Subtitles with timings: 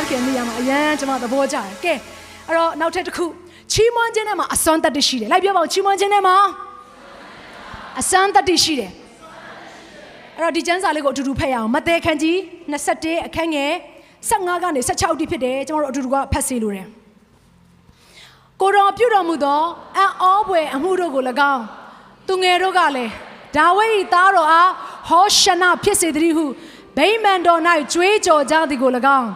[0.00, 1.94] ရခင်နေရာမှာအရန်ကျွန်မသဘောကျတယ်ကဲ
[2.46, 3.26] အဲ့တော့နောက်ထပ်တစ်ခု
[3.72, 6.36] ချီးမွမ်းခြင်းထဲမှာအစွမ်းတတ္တိရှိတယ်လိုက်ပြောပါဦးချီးမွမ်းခြင်းထဲမှာ
[8.00, 8.90] အစွမ်းတတ္တိရှိတယ်
[10.36, 12.36] အဲ့တော့ဒီကျမ်းစာလေးကိုအတူတူဖတ်ရအောင်မဿဲခန်းကြီး
[12.72, 13.72] 21အခန်းငယ်
[14.30, 16.86] 15ကနေ16အထိဖြစ်တယ်ကျွန်တော်တို့အတူတူကဖတ်စီလို့တယ်
[18.60, 19.60] ကိုတော်ပြုတော်မူသော
[19.96, 21.62] အံ့ဩဖွယ်အမှုတို့ကို၎င်း
[22.26, 23.12] သူငယ်တို့ကလည်း
[23.56, 24.70] ဒါဝိဒ်၏သားတော်အား
[25.08, 26.46] ဟောရှနဖြစ်စေတည်းဟု
[26.96, 27.60] ဗိမာန်တော်၌
[27.92, 29.28] ကြွေးကြော်ကြသည်ကို၎င်း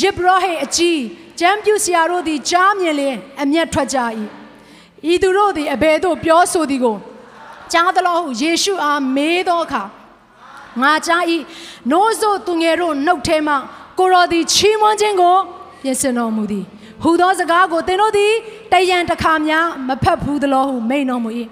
[0.00, 1.00] ယေဘရဟိအကြီး
[1.40, 3.98] ကျမ်းပြုဆရာတို့သည်ကြားမြင်လျင်အမျက်ထွက်ကြ၏
[5.12, 6.96] ဤသူတို့သည်အဘယ်သို့ပြောဆိုသည်ကို
[7.72, 9.82] ကြားသလားဟုယေရှုအားမေးသောအခါ
[10.82, 11.22] ငါကြား၏
[11.90, 13.54] နိုးစို့သူငယ်တို့နှုတ်ထဲမှ
[13.98, 15.36] ကိုရောသည်ချီးမွမ်းခြင်းကို
[15.82, 16.64] ပြင်ဆင်တော်မူသည်
[17.02, 18.32] ဟူသောစကားကိုသင်တို့သည်
[18.72, 21.30] တယံတစ်ခါများမဖတ်ဘူးသလိုဟုမိန်တော်မူ၏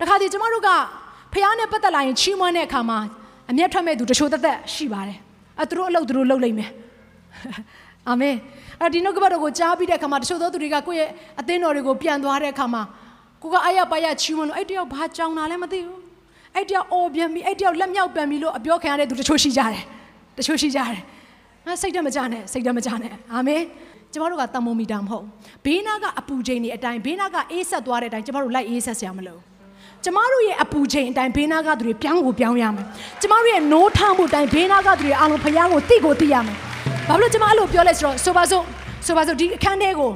[0.00, 0.70] တခါတည်းကျမတို့က
[1.32, 2.98] ဖះနဲ့ပတ်သက်လာရင်ချီးမွမ်းတဲ့အခါမှာ
[3.50, 5.18] အမျက်ထွက်မဲ့သူတချို့သက်သက်ရှိပါတယ်
[5.58, 6.70] အဲသူတို့အလုပ်သူတို့လုပ်လိမ့်မယ်
[8.08, 8.36] အာမင်
[8.80, 12.82] အဲ့ဒီနှုတ်ကပတ်တော်ကိုကြားပြီးတဲ့အခါမှာတချို့သောသူတွေကကိုယ့်ရဲ့အသင်းတော်တွေကိုပြန်သွားတဲ့အခါမှာ
[13.42, 16.00] ကိုကအာရပါရချီးမွမ်းလို့အဲ့တယောက်ဘာကြောင်တာလဲမသိဘူး
[16.56, 19.84] အဲ့တယောက်အော်ပြန်ပြီးအဲ့တယောက်လက်မြောက်ပြန်ပြီးလို့အပြောခံရတဲ့သူတချို့ရှိကြတယ်
[20.38, 21.02] တချို့ရှိကြတယ်
[21.66, 23.62] ဟာစိတ်တမကြနဲ့စိတ်တမကြနဲ့အာမင်
[24.12, 25.24] ကျမတို့ကတမ္မိုမီတာမဟုတ်
[25.64, 29.40] ဘေးနားကအပူချိန်တွေအတိုင်းဘေးနားကအေးဆက်သွားတဲ့အတိုင်းကျမတို့လိုက်အေးဆက်ဆရာမလို့
[30.04, 32.86] ကျမတို့ရဲ့အပူချိန်အတိုင်းဘေးနားကသူတွေပြောင်းကိုပြောင်းရမယ်
[33.20, 36.69] ကျမတို့ရဲ့နိုးထမှုအတိုင်းဘေးနားကသူတွေအားလုံးဖျားကိုတိကိုတိရမယ်
[37.10, 38.64] ဘာလို့ကျမအဲ့လိုပြောလဲဆိုတော့ဆိုပါစို့
[39.06, 40.10] ဆိုပါစို့ဒီအခန်းထဲကို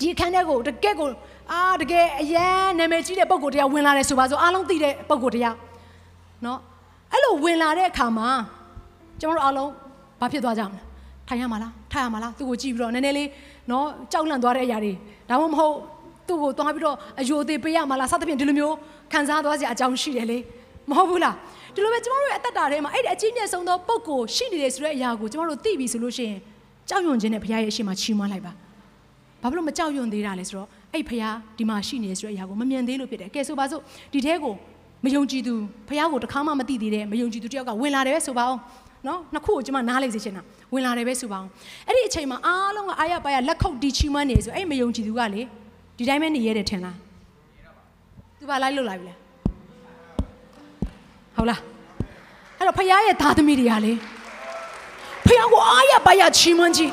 [0.00, 1.08] ဒီအခန်းထဲကိုတကယ့်ကို
[1.52, 5.56] အာတကယ်အရန်နာမည်ကြီးတဲ့ပုံကိုတရားဝင်လာတယ်ဆိုပါစို့အားလုံးသိတဲ့ပုံကိုတရား
[6.44, 6.58] နော်
[7.12, 8.28] အဲ့လိုဝင်လာတဲ့အခါမှာ
[9.20, 9.70] ကျမတို့အားလုံး
[10.20, 10.80] ဘာဖြစ်သွားကြမလဲ
[11.28, 13.28] ထိုင်ရမှာလားထိုင်ရမှာလားသူ့ကိုကြည့်ပြီးတော့နည်းနည်းလေး
[13.70, 14.92] နော်ကြောက်လန့်သွားတဲ့အရာတွေ
[15.28, 15.74] ဒါမှမဟုတ်
[16.28, 18.74] သူ့ကိုသွားပြီးတော့အယိုသေးပေးရမှာလားစသဖြင့်ဒီလိုမျိုး
[19.12, 20.38] ခံစားသွားစရာအကြောင်းရှိတယ်လေ
[20.90, 21.34] မဟုတ်ဘူးလား
[21.74, 26.38] ဒီလိုပဲကျမတို့ရဲ့အသက်တာထဲမှာအဲ့ဒီအကြီးမြတ်ဆုံးသောပုံကိုရှိနေတယ်ဆိုတဲ့အရာကိုကျမတို့သိပြီဆိုလို့ရှိရင်
[26.88, 28.52] ကြောက်ရွံ့ခြင်းနဲ့ဘုရားရဲ့အရှိမချီးမွမ်းလိုက်ပါ
[29.42, 33.82] ဘာဖြစ်လို့မကြောက်ရွံ့သေးတာလဲဆိုတော့အဲ့ဘုရားဒီမှာရှိနေတယ်ဆိုတဲ့အရာကိုမမြင်သေးလို့ဖြစ်တယ်ကဲဆိုပါစို့
[34.12, 34.54] ဒီထဲကို
[35.04, 35.54] မယုံကြည်သူ
[35.88, 38.60] ဘုရားကိုတခါမှမသိသေးတဲ့မယုံကြည်သူတယောက်ကဝင်လာတယ်ပဲဆိုပါအောင်
[39.06, 41.48] နော်နှစ်ခုကိုကျွန်မနားလိုက်စေချင်တာဝင်လာတယ်ပဲဆိုပါအောင်
[41.88, 45.42] အဲ့ဒီအချိန်မှာအားလုံးကအာရပါရလက်ခုပ်တီချီးမွမ်းနေဆိုအဲ့မယုံကြည်သူကလေ
[45.96, 46.96] ဒီတိုင်းပဲနေရတယ်ထင်လား
[48.38, 49.21] သူပါလိုက်လို့လာပြီလား
[51.36, 51.60] ဟုတ်လား
[52.58, 53.92] အဲ့တော့ဖခင်ရဲ့သားသမီးတွေကလေ
[55.26, 56.92] ဖခင်ကိုအားရပါရချီးမွမ်းကြည့်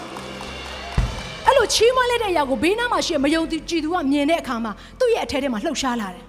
[1.47, 6.23] အဲ့လိုချီးမွမ်းလိုက်တဲ့အရာကိုဘေးနားမှာရှိတဲ့မယုံကြည်သူကမြင်တဲ့အခါမှာသူ့ရဲ့အထဲထဲမှာလှုပ်ရှားလာတယ်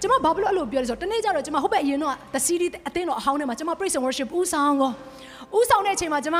[0.00, 4.90] ကျမဘာဖြစ်လို့အဲ့လိုပြောလဲဆိုတော့တနေ့ကျတော့ကျမဟုတ်ပဲအရင်တော့ the series အတင်းတော့အဟောင်းထဲမှာကျမ praise and worship ဦးဆောင်ကော
[5.56, 6.38] ဦးဆောင်တဲ့အချိန်မှာကျမ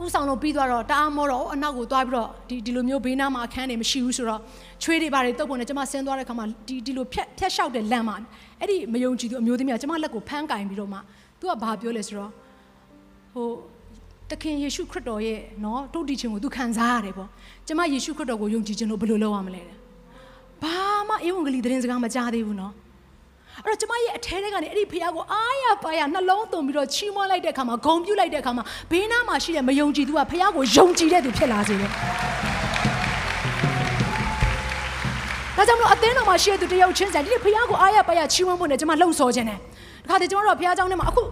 [0.00, 4.40] ဦးဆောင်လို့ပြီးသွားတော့တအားမောတော့အနောက်ကိုသွားပြီးတော့ဒီဒီလိုမျိုးဘေးနားမှာအခန်းတွေမရှိဘူးဆိုတော့
[4.82, 8.16] ချွေးတွေဘာတွေတုပ်ပုံနဲ့ကျမဆင်းသွားတဲ့ခါမှာဒီဒီလိုဖြတ်ဖြတ်လျှောက်တဲ့လမ်းမှာ
[8.60, 10.98] အဲ့ဒီမယုံကြည်သူအမျိုးသမီးကကျမလက်ကိုဖမ်းကင်ပြီးတော့မှ
[11.40, 12.30] သူကဘာပြောလဲဆိုတော့
[13.34, 13.48] ဟို
[14.30, 17.28] တခင်ယေရှုခရစ်တော်ရဲ့နော်တုတ်တီခြင်းကိုသူခံစားရတယ်ပေါ့
[17.66, 19.76] ကျမယေရှုခရစ်တော်ကိုယုံကြည်ခြင်းလို့ဘယ်လိုလုပ်ရမလဲတဲ့
[20.62, 20.76] ဘာ
[21.08, 22.72] မှဧဝံဂေလိသတင်းစကားမကြားသေးဘူးနော်
[23.65, 31.89] အဲ့တော့ကျမရဲ့အထဲထဲကနေအဲ့ဒီဖခင်ကိုအားရပါရနှလုံးသွင်းပြီးတော့ချီးမွမ်းလိုက်တဲ့အခါမှာဂုဏ်ပြုလိုက်တဲ့အခါမှာဘေးနားမှာရှိတဲ့မယုံကြည်သူကဖခင်ကိုယုံကြည်တဲ့သူဖြစ်လာစေတယ်
[35.57, 39.59] ဒါကြောင့်မလို့အသင်းတော်မှာရှိတဲ့သူတယောက်ချင်းစံဒီဖခင်ကိုအားရပါရချီးမွမ်းဖို့နဲ့ကျမလှုပ်ဆော်ခြင်းတယ်
[40.03, 41.23] တခါတည်းကျမတို့ကဖခင်เจ้าထဲမှာအခု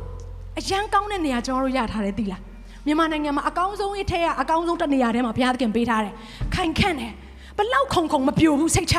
[0.60, 2.42] အရန်ကောင်းတဲ့နေရာကျမတို့ရထားတယ်သိလား
[2.86, 6.14] မြန်မာနိုင်ငံမှာအကောင်းဆုံးအထက်ကအကောင်းဆုံးတနေရာထဲမှာဘုရားသခင်ပေးထားတယ်
[6.56, 7.12] ခိုင်ခန့်တယ်
[7.58, 8.96] ဘလောက်ခုံခုံမပြိုဘူးစိတ်ချ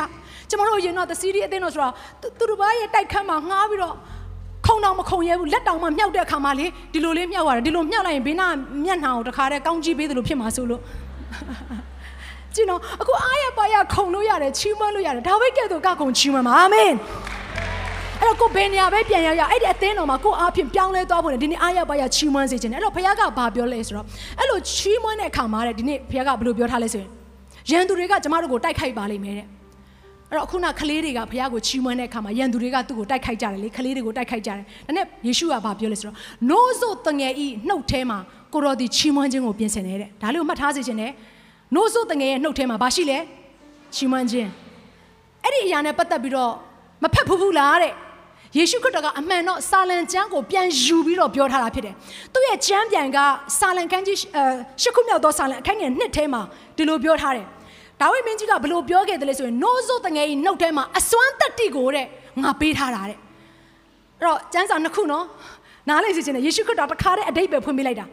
[0.52, 1.92] ကျမတို့ရင်တော့ the series အသင်းတော်ဆိုတော့
[2.38, 3.94] သူတို့ဘာရဲ့တိုက်ခတ်မှာငှားပြီးတော့
[4.66, 8.46] ခုံတောင်မခုံရဲဘူးလက်တောင်မှမြောက်တဲ့အခါမှာလေဒီလိုလေးမြောက်ရတယ်ဒီလိုမြောက်လိုက်ရင်ဘေးနာ
[8.84, 10.80] မျက်နှာကိုတခါတည်းကောင်းကြီးပေးသလိုဖြစ်မှာဆိုလို့
[12.54, 16.92] ကြည့်နော်အခုအားရပါရခုံလို့ရတယ်ချီးမွမ်းလို့ရတယ်ဒါဝိတ်ကဲ့သို့ကခုံချီးမွမ်းပါအာမင်
[18.20, 24.06] အဲ့တော့ကိုဘယ်နေရာပဲပြန်ရရအဲ့ဒီအသင်းတော်မှာကိုအားဖြင့်ပြောင်းလဲသွားဖို့လေဒီနေ့အားရပါရချီးမွမ်းစေခြင်းနဲ့အဲ့တော့ဘုရားကဘာပြောလဲဆိုတော့
[24.38, 27.10] အဲ့လိုချီးမွမ်းတဲ့အခါမှာတဲ့ဒီနေ့ဘုရားကဘယ်လိုပြောထားလဲဆိုရင်
[27.70, 29.46] ရန်သူတွေကကျမတို့ကိုတိုက်ခိုက်ပါလိမ့်မယ်တဲ့
[30.32, 36.16] အဲ့တော့ခုနကလေးတွေကဘုရားကိုချီးမွမ်းတဲ့အခါမှာရန်သူတွေကသူ့ကိုတိုက်ခိုက်ကြတယ်လေကလေးတွေကိုတိုက်ခိုက်ကြတယ်ဒါနဲ့ယေရှုကဘာပြောလဲဆိုတော့
[36.50, 38.18] နိုးစို့တငယ်ဤနှုတ်ထဲမှာ
[38.52, 41.12] ကိုရောဒီချီးမွမ်းခြင်းကိုပြင်ဆင်နေတဲ့ဒါလေးကိုမှတ်ထားစေချင်တယ်
[41.74, 43.18] နိုးစို့တငယ်ရဲ့နှုတ်ထဲမှာဘာရှိလဲ
[43.94, 44.48] ချီးမွမ်းခြင်း
[45.42, 46.52] အဲ့ဒီအရာနဲ့ပတ်သက်ပြီးတော့
[47.02, 47.92] မဖက်ဘူးဘူးလားတဲ့
[48.56, 51.94] ယေရှုခရစ်တော်ကအမှန်တော့စာလံကျမ်းကိုပြန်ယူပြီးတော့ပြောထားတာဖြစ်တယ်
[52.32, 53.18] သူ့ရဲ့ကျမ်းပြန်က
[53.58, 54.44] စာလံခန်းကြီးအဲ
[54.82, 56.42] ရှစ်ခုမြောက်သောစာလံအခန်းငယ်နှစ်ထဲမှာ
[56.76, 57.46] ဒီလိုပြောထားတယ်
[58.02, 62.06] ဒါဝိမင်းကြီးကဘလို့ပြောခဲ့တယ်လဲဆိုရင်နိုးစိုးတငယ်ကြီးနှုတ်ထဲမှာအစွမ်းတက်တိကိုတဲ့
[62.42, 63.18] ငါပေးထားတာတဲ့
[64.18, 65.24] အဲ့တော့ကျမ်းစာနှစ်ခုနော်
[65.88, 68.06] နားလေစီခြင်းနဲ့ယေရှုခရစ်တော်တခါတည်းအတိတ်ပဲဖွင့်ပေးလိုက်တာ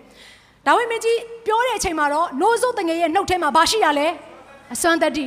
[0.65, 4.07] ဒါဝိမင်းကြီးပြောတဲ့အချိန်မှာတော့နိုးစိုးတငယ်ရဲ့နှုတ်ထဲမှာဘာရှိရလဲ
[4.73, 5.25] အစွမ်းတက်တိ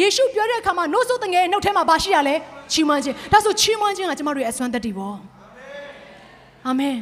[0.00, 2.34] ယေရှုပြောတဲ့အခါမှာနိုးစိုးတငယ်ရဲ့နှုတ်ထဲမှာဘာရှိရလဲ
[2.72, 5.16] ချီးမွမ်းခြင်းဒါဆိုချီးမွမ်းခြင်းကကျမတို့ရဲ့အစွမ်းတက်တိပေါ့
[6.66, 6.96] အာမင်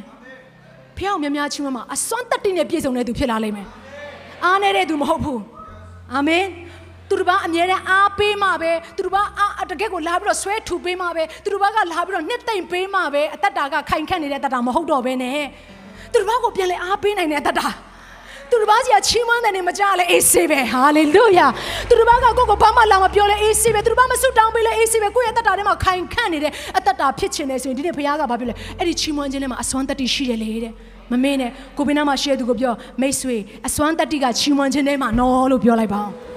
[0.97, 3.67] ဖျောက်များများချီးမွမ်းမှာအစွမ်းတက်တိနဲ့ပြည့်စုံတဲ့သူဖြစ်လာလိမ့်မယ်
[4.45, 5.41] အားနေတဲ့သူမဟုတ်ဘူး
[6.13, 6.43] အာမင်
[7.09, 15.45] သူတို့ဘာအမြဲတမ်းအားပေးမှပဲသူတို့ဘာအားတကယ်ကိုလာပြီးတော့ဆွဲထူပေးမှပဲသူတို့ဘာကလာပြီးတော့နှစ်သိမ့်ပေးမှပဲအသက်တာကခိုင်ခန့်နေတဲ့အသက်တာမဟုတ်တော့ဘဲနဲ့
[16.13, 17.67] သူတို့ဘာကိုပြန်လဲအားပေးနိုင်တဲ့အသက်တာ
[18.51, 21.47] သူတို့ဘာစီကချီးမွမ်းတယ်နေမကြလဲအေးစေးပဲဟာလေလုယာ
[21.89, 30.73] သူတို့ဘာကကိုကိုဘာမှလာမပြောလဲအေးစေးပဲသူတို့ဘာမဆွတောင်းပေးလဲအေးစေးပဲကိုယ့်ရဲ့အသက်တာထဲမှာခိုင်ခန့်နေတဲ့အသက်တာဖြစ်ချင်တယ်ဆိုရင်ဒီနေ့ဘုရားကဘာပြောလဲအဲ့ဒီချီးမွမ်းခြင်းထဲမှာအစွမ်းတတ္တိရှိတယ်လေတဲ့
[31.11, 33.37] မမင်းနဲ့ကိုဘင်းနာမှာရှိတဲ့သူကိုပြောမိတ်ဆွေ
[33.67, 36.36] အစွမ်းတတ္တိကချီးမွမ်းခြင်းထဲမှာနော်လို့ပြောလိုက်ပါအောင်